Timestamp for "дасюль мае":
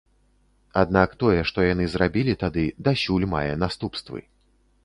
2.89-3.47